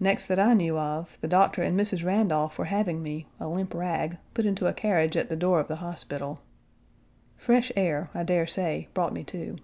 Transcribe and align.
Next 0.00 0.26
that 0.26 0.40
I 0.40 0.54
knew 0.54 0.76
of, 0.76 1.18
the 1.20 1.28
doctor 1.28 1.62
and 1.62 1.78
Mrs. 1.78 2.04
Randolph 2.04 2.58
were 2.58 2.64
having 2.64 3.00
me, 3.00 3.28
a 3.38 3.46
limp 3.46 3.74
rag, 3.74 4.18
put 4.34 4.44
into 4.44 4.66
a 4.66 4.72
carriage 4.72 5.16
at 5.16 5.28
the 5.28 5.36
door 5.36 5.60
of 5.60 5.68
the 5.68 5.76
hospital. 5.76 6.40
Fresh 7.36 7.70
air, 7.76 8.10
I 8.12 8.24
dare 8.24 8.48
say, 8.48 8.88
brought 8.92 9.12
me 9.12 9.22
to. 9.22 9.54